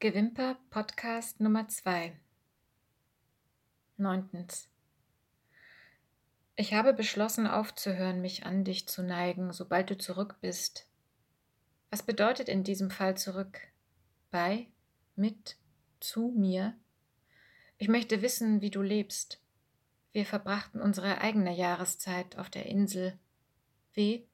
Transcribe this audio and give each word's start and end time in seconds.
Gewimper 0.00 0.56
Podcast 0.70 1.40
Nummer 1.40 1.66
2 1.66 2.16
Neuntens 3.96 4.68
Ich 6.54 6.72
habe 6.72 6.92
beschlossen 6.92 7.48
aufzuhören, 7.48 8.20
mich 8.20 8.46
an 8.46 8.62
dich 8.62 8.86
zu 8.86 9.02
neigen, 9.02 9.52
sobald 9.52 9.90
du 9.90 9.98
zurück 9.98 10.36
bist. 10.40 10.86
Was 11.90 12.04
bedeutet 12.04 12.48
in 12.48 12.62
diesem 12.62 12.92
Fall 12.92 13.16
zurück? 13.16 13.58
Bei, 14.30 14.68
mit, 15.16 15.56
zu 15.98 16.32
mir? 16.36 16.76
Ich 17.76 17.88
möchte 17.88 18.22
wissen, 18.22 18.60
wie 18.60 18.70
du 18.70 18.82
lebst. 18.82 19.42
Wir 20.12 20.26
verbrachten 20.26 20.80
unsere 20.80 21.20
eigene 21.20 21.52
Jahreszeit 21.56 22.38
auf 22.38 22.50
der 22.50 22.66
Insel. 22.66 23.18
Wie? 23.94 24.28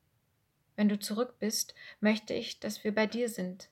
Wenn 0.76 0.90
du 0.90 0.98
zurück 0.98 1.36
bist, 1.38 1.74
möchte 2.00 2.34
ich, 2.34 2.60
dass 2.60 2.84
wir 2.84 2.94
bei 2.94 3.06
dir 3.06 3.30
sind 3.30 3.70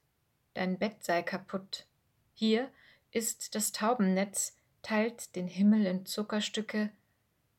dein 0.55 0.79
Bett 0.79 1.05
sei 1.05 1.23
kaputt. 1.23 1.87
Hier 2.35 2.71
ist 3.11 3.55
das 3.55 3.73
Taubennetz, 3.73 4.59
teilt 4.83 5.37
den 5.37 5.47
Himmel 5.47 5.87
in 5.87 6.07
Zuckerstücke, 6.07 6.91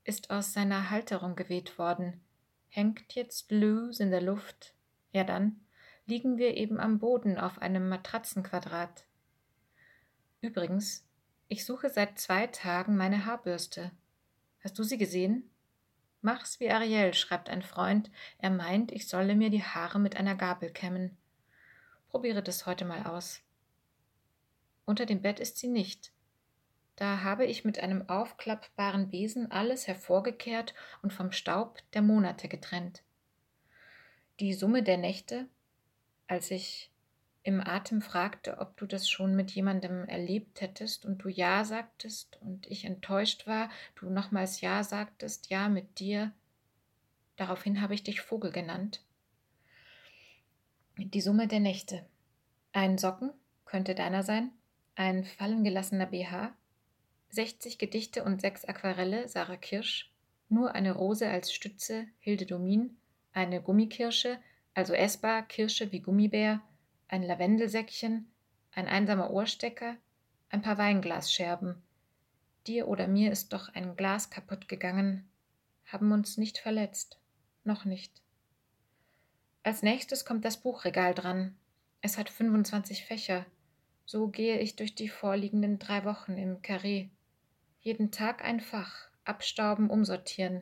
ist 0.04 0.30
aus 0.30 0.54
seiner 0.54 0.90
Halterung 0.90 1.36
geweht 1.36 1.77
worden, 1.77 2.22
hängt 2.70 3.14
jetzt 3.16 3.52
loose 3.52 4.02
in 4.02 4.12
der 4.12 4.22
Luft. 4.22 4.73
Ja 5.12 5.23
dann 5.23 5.59
liegen 6.05 6.38
wir 6.38 6.58
eben 6.58 6.80
am 6.80 7.00
Boden 7.00 7.38
auf 7.38 7.62
einem 7.62 7.88
Matratzenquadrat. 7.88 9.05
Übrigens, 10.41 11.05
ich 11.48 11.66
suche 11.66 11.89
seit 11.89 12.20
zwei 12.20 12.48
Tagen 12.48 12.98
meine 12.98 13.25
Haarbürste. 13.25 13.91
Hast 14.64 14.78
du 14.78 14.84
sie 14.84 14.98
gesehen? 14.98 15.50
Mach's 16.22 16.59
wie 16.59 16.70
Ariel, 16.70 17.14
schreibt 17.14 17.50
ein 17.50 17.62
Freund. 17.62 18.09
Er 18.39 18.50
meint, 18.50 18.91
ich 18.91 19.08
solle 19.08 19.36
mir 19.36 19.50
die 19.50 19.64
Haare 19.64 20.00
mit 20.00 20.17
einer 20.17 20.36
Gabel 20.36 20.72
kämmen. 20.72 21.17
Probiere 22.13 22.44
das 22.44 22.67
heute 22.67 22.85
mal 22.85 23.08
aus. 23.08 23.41
Unter 24.85 25.08
dem 25.08 25.23
Bett 25.23 25.40
ist 25.40 25.58
sie 25.58 25.67
nicht. 25.67 26.14
Da 26.95 27.23
habe 27.23 27.47
ich 27.47 27.66
mit 27.66 27.80
einem 27.80 28.08
aufklappbaren 28.08 29.09
Besen 29.09 29.52
alles 29.52 29.88
hervorgekehrt 29.88 30.75
und 31.02 31.11
vom 31.11 31.31
Staub 31.31 31.80
der 31.94 32.03
Monate 32.03 32.47
getrennt. 32.47 33.02
Die 34.39 34.53
Summe 34.53 34.84
der 34.84 34.97
Nächte, 34.97 35.47
als 36.28 36.52
ich 36.52 36.91
im 37.41 37.59
Atem 37.59 38.00
fragte, 38.00 38.59
ob 38.59 38.78
du 38.78 38.86
das 38.86 39.09
schon 39.09 39.36
mit 39.36 39.50
jemandem 39.50 40.06
erlebt 40.06 40.61
hättest 40.61 41.08
und 41.08 41.17
du 41.17 41.30
ja 41.30 41.66
sagtest 41.66 42.39
und 42.41 42.67
ich 42.67 42.86
enttäuscht 42.86 43.47
war, 43.47 43.72
du 43.95 44.11
nochmals 44.11 44.61
ja 44.61 44.84
sagtest, 44.84 45.50
ja 45.50 45.67
mit 45.67 45.97
dir. 45.97 46.31
Daraufhin 47.38 47.81
habe 47.81 47.95
ich 47.95 48.03
dich 48.03 48.22
Vogel 48.22 48.52
genannt. 48.52 49.03
Die 50.97 51.22
Summe 51.22 51.47
der 51.47 51.59
Nächte. 51.59 52.05
Ein 52.72 52.99
Socken 52.99 53.31
könnte 53.66 53.95
deiner 53.95 54.22
sein, 54.22 54.52
ein 54.94 55.23
fallengelassener 55.25 56.05
BH, 56.05 56.53
60 57.30 57.80
Gedichte 57.80 58.23
und 58.23 58.41
sechs 58.41 58.63
Aquarelle 58.63 59.27
Sarah 59.27 59.58
Kirsch, 59.58 60.11
nur 60.50 60.75
eine 60.75 60.91
Rose 60.91 61.27
als 61.27 61.52
Stütze 61.52 62.05
Hilde 62.19 62.45
Domin, 62.45 62.95
eine 63.31 63.59
Gummikirsche, 63.59 64.38
also 64.75 64.94
essbar 64.94 65.41
Kirsche 65.47 65.91
wie 65.91 66.00
Gummibär, 66.00 66.61
ein 67.07 67.23
Lavendelsäckchen, 67.23 68.31
ein 68.72 68.88
einsamer 68.88 69.31
Ohrstecker, 69.31 69.97
ein 70.50 70.61
paar 70.61 70.78
Weinglasscherben. 70.78 71.81
Dir 72.67 72.88
oder 72.88 73.07
mir 73.07 73.31
ist 73.31 73.52
doch 73.52 73.69
ein 73.69 73.95
Glas 73.95 74.30
kaputt 74.30 74.67
gegangen, 74.67 75.28
haben 75.88 76.11
uns 76.11 76.38
nicht 76.38 76.59
verletzt, 76.59 77.19
noch 77.63 77.83
nicht. 77.83 78.22
Als 79.64 79.81
nächstes 79.81 80.25
kommt 80.25 80.44
das 80.44 80.58
Buchregal 80.58 81.14
dran. 81.14 81.56
Es 82.02 82.17
hat 82.17 82.30
25 82.30 83.06
Fächer. 83.06 83.45
So 84.06 84.28
gehe 84.28 84.59
ich 84.59 84.75
durch 84.75 84.94
die 84.94 85.08
vorliegenden 85.08 85.80
drei 85.80 86.03
Wochen 86.03 86.38
im 86.38 86.61
Carré. 86.61 87.08
Jeden 87.80 88.11
Tag 88.11 88.44
ein 88.44 88.59
Fach, 88.59 89.08
abstauben, 89.23 89.90
umsortieren. 89.90 90.62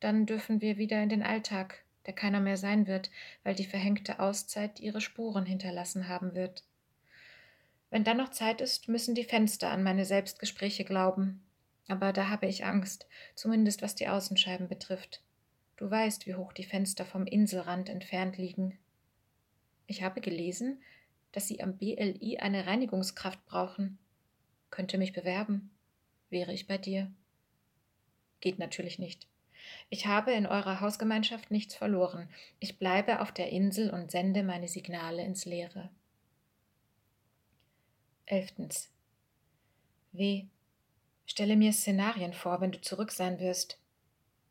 Dann 0.00 0.26
dürfen 0.26 0.60
wir 0.60 0.78
wieder 0.78 1.00
in 1.00 1.08
den 1.08 1.22
Alltag, 1.22 1.84
der 2.06 2.14
keiner 2.14 2.40
mehr 2.40 2.56
sein 2.56 2.88
wird, 2.88 3.10
weil 3.44 3.54
die 3.54 3.66
verhängte 3.66 4.18
Auszeit 4.18 4.80
ihre 4.80 5.00
Spuren 5.00 5.46
hinterlassen 5.46 6.08
haben 6.08 6.34
wird. 6.34 6.64
Wenn 7.90 8.02
dann 8.02 8.16
noch 8.16 8.30
Zeit 8.30 8.60
ist, 8.60 8.88
müssen 8.88 9.14
die 9.14 9.22
Fenster 9.22 9.70
an 9.70 9.84
meine 9.84 10.04
Selbstgespräche 10.04 10.84
glauben. 10.84 11.40
Aber 11.86 12.12
da 12.12 12.28
habe 12.28 12.46
ich 12.46 12.64
Angst, 12.64 13.06
zumindest 13.36 13.80
was 13.82 13.94
die 13.94 14.08
Außenscheiben 14.08 14.66
betrifft. 14.66 15.22
Du 15.76 15.90
weißt, 15.90 16.26
wie 16.26 16.34
hoch 16.34 16.52
die 16.52 16.64
Fenster 16.64 17.04
vom 17.04 17.26
Inselrand 17.26 17.88
entfernt 17.88 18.38
liegen. 18.38 18.78
Ich 19.86 20.02
habe 20.02 20.20
gelesen, 20.20 20.82
dass 21.32 21.48
Sie 21.48 21.62
am 21.62 21.76
BLI 21.76 22.38
eine 22.38 22.66
Reinigungskraft 22.66 23.44
brauchen. 23.44 23.98
Könnte 24.70 24.98
mich 24.98 25.12
bewerben. 25.12 25.70
Wäre 26.30 26.52
ich 26.52 26.66
bei 26.66 26.78
dir. 26.78 27.10
Geht 28.40 28.58
natürlich 28.58 28.98
nicht. 28.98 29.26
Ich 29.88 30.06
habe 30.06 30.32
in 30.32 30.46
eurer 30.46 30.80
Hausgemeinschaft 30.80 31.50
nichts 31.50 31.74
verloren. 31.74 32.28
Ich 32.60 32.78
bleibe 32.78 33.20
auf 33.20 33.32
der 33.32 33.50
Insel 33.50 33.90
und 33.90 34.10
sende 34.10 34.42
meine 34.42 34.68
Signale 34.68 35.24
ins 35.24 35.44
Leere. 35.44 35.90
Elftens. 38.26 38.90
W. 40.12 40.46
Stelle 41.26 41.56
mir 41.56 41.72
Szenarien 41.72 42.32
vor, 42.32 42.60
wenn 42.60 42.72
du 42.72 42.80
zurück 42.80 43.10
sein 43.10 43.40
wirst. 43.40 43.78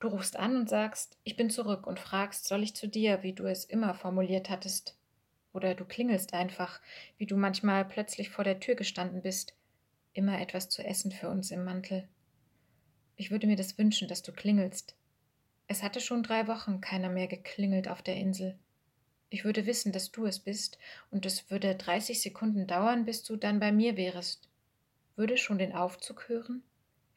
Du 0.04 0.10
rufst 0.10 0.36
an 0.36 0.58
und 0.58 0.68
sagst, 0.68 1.18
ich 1.24 1.38
bin 1.38 1.50
zurück 1.50 1.88
und 1.88 1.98
fragst, 1.98 2.46
soll 2.46 2.62
ich 2.62 2.76
zu 2.76 2.90
dir, 2.90 3.24
wie 3.24 3.32
du 3.32 3.46
es 3.46 3.64
immer 3.64 3.94
formuliert 3.94 4.50
hattest? 4.50 4.98
Oder 5.54 5.76
du 5.76 5.86
klingelst 5.86 6.34
einfach, 6.34 6.82
wie 7.18 7.26
du 7.26 7.38
manchmal 7.38 7.86
plötzlich 7.86 8.30
vor 8.30 8.44
der 8.44 8.60
Tür 8.60 8.76
gestanden 8.76 9.22
bist. 9.22 9.56
Immer 10.12 10.42
etwas 10.42 10.68
zu 10.68 10.84
essen 10.84 11.14
für 11.14 11.30
uns 11.30 11.52
im 11.52 11.64
Mantel. 11.64 12.10
Ich 13.16 13.32
würde 13.32 13.48
mir 13.48 13.56
das 13.56 13.78
wünschen, 13.78 14.10
dass 14.10 14.22
du 14.22 14.34
klingelst. 14.34 14.98
Es 15.68 15.84
hatte 15.84 16.02
schon 16.02 16.22
drei 16.22 16.50
Wochen 16.50 16.82
keiner 16.82 17.08
mehr 17.08 17.28
geklingelt 17.28 17.88
auf 17.88 18.02
der 18.02 18.18
Insel. 18.18 18.60
Ich 19.30 19.46
würde 19.46 19.66
wissen, 19.66 19.94
dass 19.94 20.12
du 20.12 20.26
es 20.26 20.40
bist, 20.40 20.80
und 21.12 21.26
es 21.26 21.50
würde 21.50 21.76
dreißig 21.76 22.22
Sekunden 22.22 22.68
dauern, 22.68 23.06
bis 23.06 23.24
du 23.24 23.38
dann 23.38 23.62
bei 23.62 23.72
mir 23.72 23.96
wärest. 23.96 24.50
Würde 25.16 25.38
schon 25.38 25.60
den 25.60 25.74
Aufzug 25.74 26.28
hören? 26.28 26.62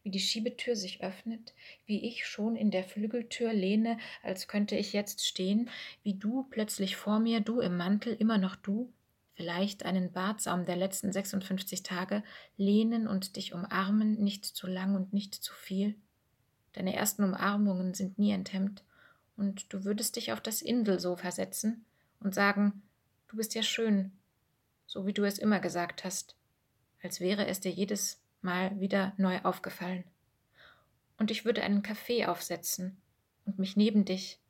Wie 0.06 0.10
die 0.12 0.20
Schiebetür 0.20 0.76
sich 0.76 1.02
öffnet, 1.02 1.52
wie 1.84 2.06
ich 2.06 2.28
schon 2.28 2.54
in 2.54 2.70
der 2.70 2.84
Flügeltür 2.84 3.52
lehne, 3.52 3.98
als 4.22 4.46
könnte 4.46 4.76
ich 4.76 4.92
jetzt 4.92 5.26
stehen, 5.26 5.68
wie 6.04 6.14
du 6.14 6.44
plötzlich 6.48 6.94
vor 6.94 7.18
mir, 7.18 7.40
du 7.40 7.58
im 7.58 7.76
Mantel, 7.76 8.14
immer 8.14 8.38
noch 8.38 8.54
du, 8.54 8.92
vielleicht 9.34 9.84
einen 9.84 10.12
Bartsaum 10.12 10.64
der 10.64 10.76
letzten 10.76 11.10
56 11.10 11.82
Tage, 11.82 12.22
lehnen 12.56 13.08
und 13.08 13.34
dich 13.34 13.52
umarmen, 13.52 14.22
nicht 14.22 14.44
zu 14.44 14.68
lang 14.68 14.94
und 14.94 15.12
nicht 15.12 15.34
zu 15.34 15.52
viel. 15.52 15.96
Deine 16.74 16.94
ersten 16.94 17.24
Umarmungen 17.24 17.92
sind 17.92 18.16
nie 18.16 18.30
enthemmt, 18.30 18.84
und 19.36 19.72
du 19.72 19.82
würdest 19.82 20.14
dich 20.14 20.30
auf 20.30 20.40
das 20.40 20.62
Indelsofa 20.62 21.32
setzen 21.32 21.84
und 22.20 22.32
sagen, 22.32 22.80
du 23.26 23.38
bist 23.38 23.56
ja 23.56 23.64
schön, 23.64 24.12
so 24.86 25.04
wie 25.04 25.12
du 25.12 25.24
es 25.24 25.40
immer 25.40 25.58
gesagt 25.58 26.04
hast, 26.04 26.36
als 27.02 27.18
wäre 27.18 27.48
es 27.48 27.58
dir 27.58 27.72
jedes 27.72 28.20
mal 28.46 28.80
wieder 28.80 29.12
neu 29.18 29.38
aufgefallen. 29.42 30.04
Und 31.18 31.30
ich 31.30 31.44
würde 31.44 31.62
einen 31.62 31.82
Kaffee 31.82 32.24
aufsetzen 32.24 32.96
und 33.44 33.58
mich 33.58 33.76
neben 33.76 34.06
dich, 34.06 34.40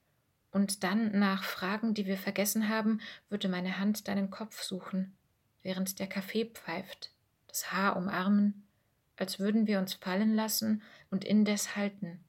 und 0.53 0.85
dann 0.85 1.19
nach 1.19 1.45
Fragen, 1.45 1.93
die 1.93 2.07
wir 2.07 2.17
vergessen 2.17 2.69
haben, 2.71 3.01
würde 3.29 3.49
meine 3.49 3.79
Hand 3.79 4.09
deinen 4.09 4.31
Kopf 4.31 4.63
suchen, 4.63 5.15
während 5.63 5.99
der 5.99 6.07
Kaffee 6.07 6.47
pfeift, 6.47 7.11
das 7.49 7.73
Haar 7.73 7.97
umarmen, 7.97 8.67
als 9.17 9.39
würden 9.39 9.67
wir 9.67 9.79
uns 9.79 9.95
fallen 9.95 10.35
lassen 10.35 10.83
und 11.11 11.25
indes 11.25 11.77
halten. 11.77 12.25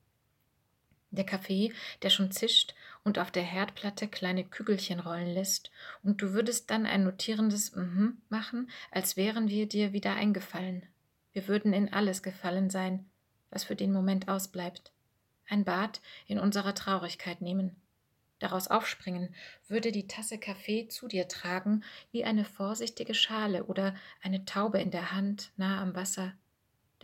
Der 1.12 1.26
Kaffee, 1.26 1.74
der 2.02 2.10
schon 2.10 2.32
zischt 2.32 2.76
und 3.04 3.18
auf 3.18 3.32
der 3.32 3.44
Herdplatte 3.44 4.10
kleine 4.10 4.44
Kügelchen 4.44 5.00
rollen 5.00 5.34
lässt, 5.34 5.72
und 6.04 6.22
du 6.22 6.34
würdest 6.34 6.70
dann 6.70 6.86
ein 6.86 7.06
notierendes 7.06 7.76
Mhm 7.76 8.22
machen, 8.28 8.70
als 8.92 9.16
wären 9.16 9.48
wir 9.48 9.68
dir 9.68 9.94
wieder 9.94 10.14
eingefallen. 10.16 10.86
Wir 11.38 11.48
würden 11.48 11.72
in 11.72 11.94
alles 11.94 12.24
gefallen 12.24 12.72
sein, 12.72 13.06
was 13.52 13.64
für 13.64 13.76
den 13.76 13.94
Moment 13.94 14.28
ausbleibt. 14.28 14.92
Ein 15.48 15.66
Bad 15.66 16.02
in 16.26 16.40
unserer 16.40 16.74
Traurigkeit 16.74 17.42
nehmen. 17.42 17.76
Daraus 18.40 18.70
aufspringen, 18.70 19.36
würde 19.68 19.92
die 19.92 20.08
Tasse 20.08 20.40
Kaffee 20.40 20.88
zu 20.88 21.08
dir 21.08 21.28
tragen, 21.28 21.84
wie 22.12 22.26
eine 22.26 22.44
vorsichtige 22.44 23.14
Schale 23.14 23.66
oder 23.66 23.94
eine 24.24 24.46
Taube 24.46 24.82
in 24.82 24.90
der 24.90 25.12
Hand, 25.12 25.52
nah 25.58 25.80
am 25.80 25.94
Wasser. 25.94 26.34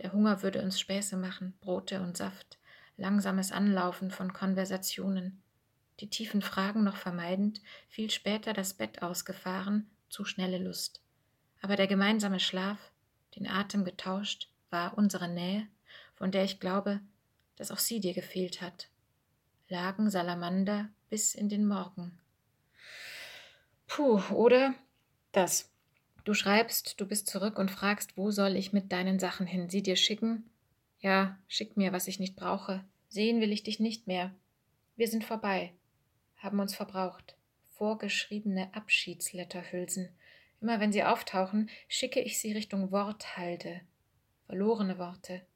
Der 0.00 0.12
Hunger 0.12 0.42
würde 0.42 0.62
uns 0.62 0.80
Späße 0.80 1.16
machen, 1.16 1.54
Brote 1.60 2.02
und 2.02 2.16
Saft, 2.16 2.58
langsames 2.96 3.52
Anlaufen 3.52 4.10
von 4.10 4.32
Konversationen. 4.32 5.44
Die 6.00 6.10
tiefen 6.10 6.42
Fragen 6.42 6.82
noch 6.82 6.96
vermeidend, 6.96 7.62
viel 7.86 8.10
später 8.10 8.52
das 8.52 8.74
Bett 8.74 9.00
ausgefahren, 9.00 9.88
zu 10.08 10.24
schnelle 10.24 10.58
Lust. 10.58 11.00
Aber 11.62 11.76
der 11.76 11.86
gemeinsame 11.86 12.40
Schlaf, 12.40 12.90
den 13.36 13.46
Atem 13.46 13.84
getauscht, 13.84 14.48
war 14.70 14.96
unsere 14.96 15.28
Nähe, 15.28 15.66
von 16.14 16.30
der 16.30 16.44
ich 16.44 16.60
glaube, 16.60 17.00
dass 17.56 17.70
auch 17.70 17.78
sie 17.78 18.00
dir 18.00 18.14
gefehlt 18.14 18.60
hat. 18.60 18.88
Lagen 19.68 20.10
Salamander 20.10 20.88
bis 21.10 21.34
in 21.34 21.48
den 21.48 21.66
Morgen. 21.66 22.18
Puh, 23.86 24.20
oder 24.32 24.74
das. 25.32 25.70
Du 26.24 26.34
schreibst, 26.34 27.00
du 27.00 27.06
bist 27.06 27.28
zurück 27.28 27.58
und 27.58 27.70
fragst, 27.70 28.16
wo 28.16 28.30
soll 28.30 28.56
ich 28.56 28.72
mit 28.72 28.92
deinen 28.92 29.18
Sachen 29.18 29.46
hin? 29.46 29.68
Sie 29.68 29.82
dir 29.82 29.96
schicken? 29.96 30.48
Ja, 31.00 31.38
schick 31.48 31.76
mir, 31.76 31.92
was 31.92 32.08
ich 32.08 32.18
nicht 32.18 32.34
brauche. 32.34 32.82
Sehen 33.08 33.40
will 33.40 33.52
ich 33.52 33.62
dich 33.62 33.78
nicht 33.78 34.06
mehr. 34.06 34.34
Wir 34.96 35.06
sind 35.08 35.24
vorbei, 35.24 35.72
haben 36.38 36.60
uns 36.60 36.74
verbraucht. 36.74 37.36
Vorgeschriebene 37.76 38.72
Abschiedsletterhülsen. 38.72 40.08
Immer 40.60 40.80
wenn 40.80 40.92
sie 40.92 41.04
auftauchen, 41.04 41.70
schicke 41.88 42.20
ich 42.20 42.38
sie 42.38 42.52
Richtung 42.52 42.90
Worthalde. 42.90 43.80
Verlorene 44.46 44.98
Worte. 44.98 45.46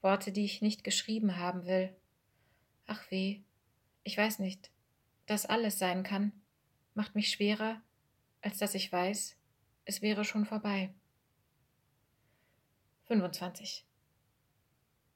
Worte, 0.00 0.32
die 0.32 0.44
ich 0.44 0.62
nicht 0.62 0.84
geschrieben 0.84 1.36
haben 1.38 1.66
will. 1.66 1.94
Ach 2.86 3.10
weh, 3.10 3.42
ich 4.04 4.16
weiß 4.16 4.38
nicht. 4.40 4.70
Das 5.26 5.46
alles 5.46 5.78
sein 5.78 6.02
kann, 6.02 6.32
macht 6.94 7.14
mich 7.14 7.30
schwerer, 7.30 7.80
als 8.40 8.58
dass 8.58 8.74
ich 8.74 8.90
weiß, 8.90 9.36
es 9.84 10.02
wäre 10.02 10.24
schon 10.24 10.44
vorbei. 10.44 10.92
25 13.06 13.86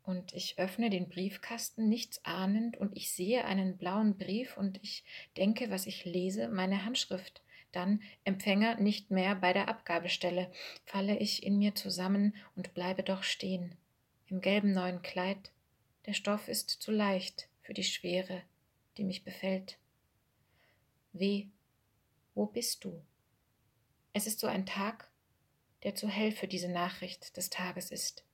und 0.06 0.32
ich 0.34 0.58
öffne 0.58 0.88
den 0.88 1.08
Briefkasten, 1.08 1.88
nichts 1.88 2.24
ahnend, 2.24 2.76
und 2.76 2.96
ich 2.96 3.10
sehe 3.10 3.44
einen 3.44 3.76
blauen 3.76 4.16
Brief 4.16 4.56
und 4.56 4.78
ich 4.82 5.04
denke, 5.36 5.68
was 5.70 5.86
ich 5.86 6.04
lese, 6.04 6.48
meine 6.48 6.84
Handschrift. 6.84 7.42
Dann 7.76 8.00
Empfänger 8.24 8.76
nicht 8.76 9.10
mehr 9.10 9.34
bei 9.34 9.52
der 9.52 9.68
Abgabestelle, 9.68 10.50
falle 10.86 11.18
ich 11.18 11.42
in 11.42 11.58
mir 11.58 11.74
zusammen 11.74 12.34
und 12.54 12.72
bleibe 12.72 13.02
doch 13.02 13.22
stehen. 13.22 13.76
Im 14.28 14.40
gelben 14.40 14.72
neuen 14.72 15.02
Kleid. 15.02 15.52
Der 16.06 16.14
Stoff 16.14 16.48
ist 16.48 16.70
zu 16.70 16.90
leicht 16.90 17.50
für 17.60 17.74
die 17.74 17.84
Schwere, 17.84 18.40
die 18.96 19.04
mich 19.04 19.24
befällt. 19.24 19.76
Weh, 21.12 21.48
wo 22.34 22.46
bist 22.46 22.82
du? 22.82 22.98
Es 24.14 24.26
ist 24.26 24.40
so 24.40 24.46
ein 24.46 24.64
Tag, 24.64 25.10
der 25.82 25.94
zu 25.94 26.08
hell 26.08 26.32
für 26.32 26.48
diese 26.48 26.68
Nachricht 26.70 27.36
des 27.36 27.50
Tages 27.50 27.90
ist. 27.90 28.24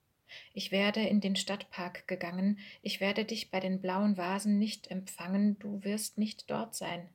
Ich 0.54 0.70
werde 0.70 1.00
in 1.00 1.20
den 1.20 1.34
Stadtpark 1.34 2.06
gegangen, 2.06 2.60
ich 2.80 3.00
werde 3.00 3.24
dich 3.24 3.50
bei 3.50 3.58
den 3.58 3.80
blauen 3.80 4.16
Vasen 4.16 4.60
nicht 4.60 4.88
empfangen, 4.88 5.58
du 5.58 5.82
wirst 5.82 6.16
nicht 6.16 6.48
dort 6.48 6.76
sein. 6.76 7.08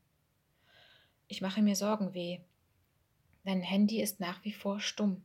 Ich 1.28 1.42
mache 1.42 1.62
mir 1.62 1.76
Sorgen 1.76 2.14
weh. 2.14 2.40
Dein 3.44 3.62
Handy 3.62 4.02
ist 4.02 4.20
nach 4.20 4.44
wie 4.46 4.54
vor 4.54 4.80
stumm. 4.80 5.22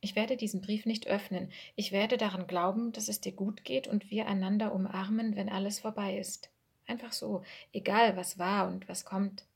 Ich 0.00 0.14
werde 0.16 0.36
diesen 0.36 0.60
Brief 0.60 0.84
nicht 0.84 1.06
öffnen. 1.06 1.50
Ich 1.76 1.90
werde 1.90 2.18
daran 2.18 2.46
glauben, 2.46 2.92
dass 2.92 3.08
es 3.08 3.22
dir 3.22 3.32
gut 3.32 3.64
geht 3.64 3.88
und 3.88 4.10
wir 4.10 4.26
einander 4.26 4.74
umarmen, 4.74 5.36
wenn 5.36 5.48
alles 5.48 5.78
vorbei 5.78 6.18
ist. 6.18 6.50
Einfach 6.86 7.12
so, 7.12 7.42
egal 7.72 8.16
was 8.16 8.38
war 8.38 8.68
und 8.68 8.86
was 8.86 9.06
kommt. 9.06 9.46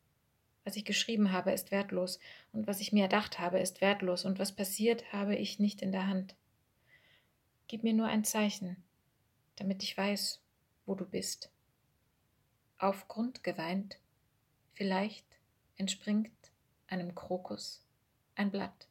Was 0.65 0.77
ich 0.77 0.87
geschrieben 0.87 1.33
habe, 1.33 1.53
ist 1.53 1.71
wertlos, 1.71 2.19
und 2.53 2.67
was 2.67 2.81
ich 2.81 2.93
mir 2.93 3.03
erdacht 3.03 3.39
habe, 3.39 3.59
ist 3.59 3.81
wertlos, 3.81 4.25
und 4.25 4.39
was 4.39 4.53
passiert, 4.53 5.13
habe 5.13 5.37
ich 5.37 5.59
nicht 5.59 5.83
in 5.83 5.93
der 5.93 6.07
Hand. 6.07 6.35
Gib 7.67 7.83
mir 7.83 7.93
nur 7.93 8.07
ein 8.07 8.25
Zeichen, 8.25 8.83
damit 9.57 9.83
ich 9.83 9.97
weiß, 9.97 10.43
wo 10.87 10.95
du 10.95 11.05
bist. 11.05 11.51
Auf 12.79 13.09
Grund 13.09 13.45
geweint, 13.45 13.99
vielleicht 14.79 15.27
entspringt 15.75 16.53
einem 16.87 17.17
Krokus 17.17 17.85
ein 18.37 18.53
Blatt. 18.53 18.87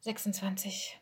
26. 0.00 1.00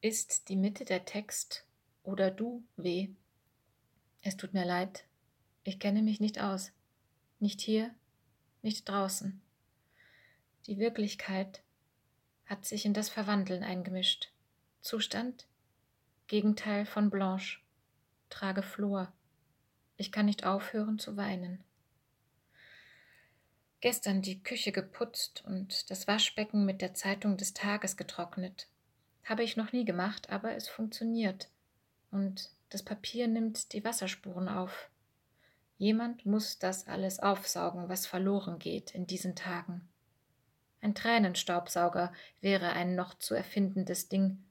Ist 0.00 0.48
die 0.48 0.54
Mitte 0.54 0.84
der 0.84 1.04
Text 1.04 1.66
oder 2.04 2.30
du 2.30 2.62
weh? 2.76 3.08
Es 4.22 4.36
tut 4.36 4.54
mir 4.54 4.64
leid, 4.64 5.06
ich 5.64 5.80
kenne 5.80 6.02
mich 6.02 6.20
nicht 6.20 6.40
aus, 6.40 6.70
nicht 7.40 7.60
hier, 7.60 7.92
nicht 8.62 8.88
draußen. 8.88 9.42
Die 10.66 10.78
Wirklichkeit 10.78 11.64
hat 12.46 12.64
sich 12.64 12.84
in 12.84 12.94
das 12.94 13.08
Verwandeln 13.08 13.64
eingemischt. 13.64 14.30
Zustand? 14.82 15.48
Gegenteil 16.28 16.86
von 16.86 17.10
Blanche. 17.10 17.58
Trage 18.30 18.62
Flor. 18.62 19.12
Ich 19.98 20.12
kann 20.12 20.26
nicht 20.26 20.46
aufhören 20.46 21.00
zu 21.00 21.16
weinen. 21.16 21.62
Gestern 23.80 24.22
die 24.22 24.42
Küche 24.42 24.70
geputzt 24.70 25.42
und 25.44 25.90
das 25.90 26.06
Waschbecken 26.06 26.64
mit 26.64 26.80
der 26.80 26.94
Zeitung 26.94 27.36
des 27.36 27.52
Tages 27.52 27.96
getrocknet. 27.96 28.68
Habe 29.24 29.42
ich 29.42 29.56
noch 29.56 29.72
nie 29.72 29.84
gemacht, 29.84 30.30
aber 30.30 30.54
es 30.54 30.68
funktioniert. 30.68 31.48
Und 32.12 32.50
das 32.70 32.84
Papier 32.84 33.26
nimmt 33.26 33.72
die 33.72 33.84
Wasserspuren 33.84 34.48
auf. 34.48 34.88
Jemand 35.78 36.24
muss 36.26 36.60
das 36.60 36.86
alles 36.86 37.18
aufsaugen, 37.18 37.88
was 37.88 38.06
verloren 38.06 38.60
geht 38.60 38.92
in 38.92 39.06
diesen 39.06 39.34
Tagen. 39.34 39.88
Ein 40.80 40.94
Tränenstaubsauger 40.94 42.12
wäre 42.40 42.72
ein 42.72 42.94
noch 42.94 43.14
zu 43.14 43.34
erfindendes 43.34 44.08
Ding. 44.08 44.44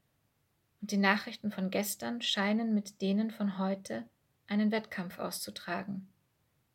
Und 0.81 0.91
die 0.91 0.97
Nachrichten 0.97 1.51
von 1.51 1.69
gestern 1.69 2.21
scheinen 2.21 2.73
mit 2.73 3.01
denen 3.01 3.31
von 3.31 3.57
heute 3.57 4.05
einen 4.47 4.71
Wettkampf 4.71 5.19
auszutragen 5.19 6.07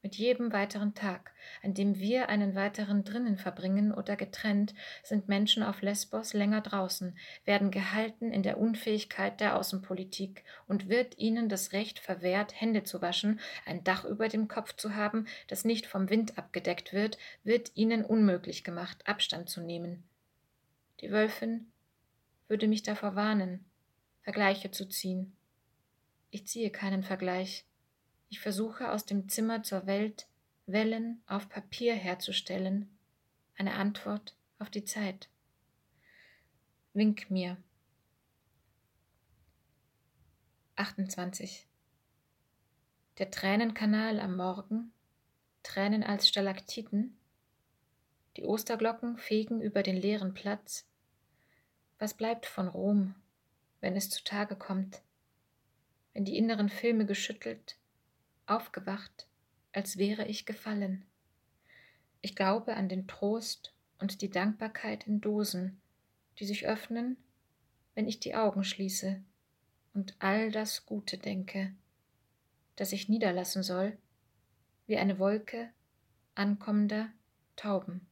mit 0.03 0.17
jedem 0.17 0.53
weiteren 0.53 0.95
Tag, 0.95 1.33
an 1.63 1.75
dem 1.75 1.97
wir 1.99 2.29
einen 2.29 2.57
weiteren 2.57 3.05
drinnen 3.05 3.39
verbringen 3.39 3.95
oder 3.95 4.17
getrennt, 4.17 4.75
sind 5.05 5.29
Menschen 5.29 5.63
auf 5.63 5.81
Lesbos 5.81 6.33
länger 6.33 6.61
draußen, 6.61 7.17
werden 7.45 7.71
gehalten 7.71 8.33
in 8.33 8.43
der 8.43 8.59
Unfähigkeit 8.59 9.41
der 9.41 9.57
Außenpolitik 9.57 10.43
und 10.67 10.89
wird 10.89 11.19
ihnen 11.19 11.49
das 11.49 11.73
Recht 11.73 12.01
verwehrt, 12.01 12.61
Hände 12.61 12.83
zu 12.83 13.01
waschen, 13.01 13.39
ein 13.65 13.85
Dach 13.85 14.05
über 14.05 14.29
dem 14.29 14.49
Kopf 14.49 14.75
zu 14.75 14.97
haben, 14.97 15.27
das 15.47 15.65
nicht 15.65 15.87
vom 15.87 16.11
Wind 16.11 16.37
abgedeckt 16.37 16.93
wird, 16.93 17.17
wird 17.45 17.71
ihnen 17.77 18.05
unmöglich 18.05 18.65
gemacht, 18.65 19.07
Abstand 19.07 19.49
zu 19.49 19.61
nehmen. 19.61 20.03
Die 21.01 21.13
Wölfin 21.13 21.71
würde 22.49 22.67
mich 22.67 22.83
davor 22.83 23.15
warnen, 23.15 23.65
Vergleiche 24.23 24.73
zu 24.73 24.89
ziehen. 24.89 25.37
Ich 26.35 26.47
ziehe 26.47 26.71
keinen 26.71 27.03
Vergleich. 27.03 27.67
Ich 28.31 28.41
versuche 28.41 28.91
aus 28.91 29.05
dem 29.05 29.29
Zimmer 29.29 29.63
zur 29.63 29.87
Welt 29.87 30.27
Wellen 30.65 31.23
auf 31.27 31.51
Papier 31.51 31.95
herzustellen, 31.95 32.89
eine 33.59 33.75
Antwort 33.75 34.35
auf 34.59 34.71
die 34.71 34.87
Zeit. 34.87 35.29
Wink 36.95 37.31
mir. 37.31 37.59
28. 40.77 41.67
Der 43.19 43.31
Tränenkanal 43.31 44.19
am 44.19 44.35
Morgen, 44.35 44.91
Tränen 45.63 46.03
als 46.03 46.31
Stalaktiten, 46.31 47.19
die 48.39 48.45
Osterglocken 48.45 49.19
fegen 49.19 49.61
über 49.61 49.83
den 49.83 49.97
leeren 49.97 50.33
Platz. 50.33 50.89
Was 51.99 52.15
bleibt 52.15 52.47
von 52.47 52.69
Rom, 52.69 53.15
wenn 53.83 53.97
es 53.97 54.09
zutage 54.09 54.57
kommt, 54.57 55.03
wenn 56.13 56.25
die 56.25 56.37
inneren 56.37 56.69
Filme 56.69 57.07
geschüttelt, 57.07 57.77
aufgewacht, 58.47 59.27
als 59.73 59.97
wäre 59.97 60.27
ich 60.27 60.47
gefallen. 60.47 61.05
Ich 62.21 62.37
glaube 62.37 62.75
an 62.75 62.89
den 62.89 63.09
Trost 63.09 63.75
und 63.99 64.21
die 64.21 64.31
Dankbarkeit 64.31 65.07
in 65.07 65.21
Dosen, 65.21 65.81
die 66.39 66.45
sich 66.45 66.67
öffnen, 66.67 67.17
wenn 67.95 68.09
ich 68.09 68.21
die 68.21 68.35
Augen 68.35 68.65
schließe 68.65 69.23
und 69.95 70.17
all 70.19 70.51
das 70.51 70.87
Gute 70.87 71.19
denke, 71.19 71.75
das 72.77 72.93
ich 72.93 73.09
niederlassen 73.09 73.63
soll, 73.63 73.99
wie 74.87 74.97
eine 74.97 75.19
Wolke 75.19 75.71
ankommender 76.35 77.11
Tauben. 77.57 78.07